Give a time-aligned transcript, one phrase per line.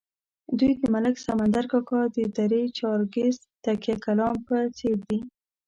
[0.57, 5.19] دوی د ملک سمندر کاکا د درې چارکیز تکیه کلام په څېر دي.